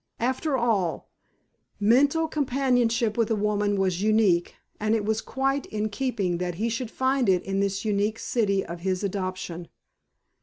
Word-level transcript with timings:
After 0.19 0.57
all, 0.57 1.11
mental 1.79 2.27
companionship 2.27 3.19
with 3.19 3.29
a 3.29 3.35
woman 3.35 3.79
was 3.79 4.01
unique, 4.01 4.55
and 4.79 4.95
it 4.95 5.05
was 5.05 5.21
quite 5.21 5.67
in 5.67 5.89
keeping 5.89 6.39
that 6.39 6.55
he 6.55 6.69
should 6.69 6.89
find 6.89 7.29
it 7.29 7.43
in 7.43 7.59
this 7.59 7.85
unique 7.85 8.17
city 8.17 8.65
of 8.65 8.79
his 8.79 9.03
adoption. 9.03 9.67